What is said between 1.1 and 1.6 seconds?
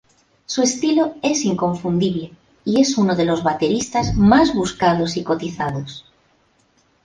es